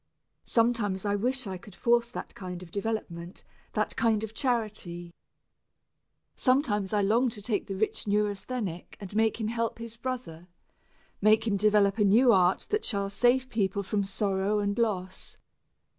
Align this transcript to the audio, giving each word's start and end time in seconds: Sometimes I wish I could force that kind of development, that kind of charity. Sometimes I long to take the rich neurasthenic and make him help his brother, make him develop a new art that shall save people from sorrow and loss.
Sometimes 0.47 1.05
I 1.05 1.13
wish 1.15 1.45
I 1.45 1.57
could 1.59 1.75
force 1.75 2.09
that 2.09 2.33
kind 2.33 2.63
of 2.63 2.71
development, 2.71 3.43
that 3.73 3.95
kind 3.95 4.23
of 4.23 4.33
charity. 4.33 5.13
Sometimes 6.35 6.91
I 6.91 7.03
long 7.03 7.29
to 7.29 7.39
take 7.39 7.67
the 7.67 7.75
rich 7.75 8.07
neurasthenic 8.07 8.97
and 8.99 9.15
make 9.15 9.39
him 9.39 9.49
help 9.49 9.77
his 9.77 9.97
brother, 9.97 10.47
make 11.21 11.45
him 11.45 11.55
develop 11.55 11.99
a 11.99 12.03
new 12.03 12.31
art 12.31 12.65
that 12.69 12.83
shall 12.83 13.11
save 13.11 13.47
people 13.47 13.83
from 13.83 14.03
sorrow 14.03 14.57
and 14.57 14.75
loss. 14.79 15.37